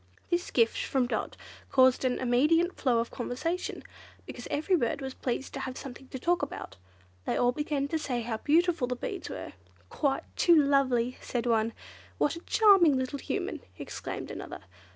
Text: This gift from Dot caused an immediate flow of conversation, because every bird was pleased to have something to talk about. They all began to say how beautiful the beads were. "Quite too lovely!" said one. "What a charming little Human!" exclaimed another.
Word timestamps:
This 0.31 0.49
gift 0.49 0.79
from 0.79 1.05
Dot 1.05 1.37
caused 1.69 2.03
an 2.03 2.17
immediate 2.17 2.75
flow 2.75 2.97
of 2.97 3.11
conversation, 3.11 3.83
because 4.25 4.47
every 4.49 4.75
bird 4.75 4.99
was 4.99 5.13
pleased 5.13 5.53
to 5.53 5.59
have 5.59 5.77
something 5.77 6.07
to 6.07 6.17
talk 6.17 6.41
about. 6.41 6.75
They 7.25 7.35
all 7.37 7.51
began 7.51 7.87
to 7.89 7.99
say 7.99 8.21
how 8.21 8.37
beautiful 8.37 8.87
the 8.87 8.95
beads 8.95 9.29
were. 9.29 9.53
"Quite 9.91 10.23
too 10.35 10.55
lovely!" 10.55 11.19
said 11.21 11.45
one. 11.45 11.73
"What 12.17 12.35
a 12.35 12.39
charming 12.41 12.97
little 12.97 13.19
Human!" 13.19 13.59
exclaimed 13.77 14.31
another. 14.31 14.61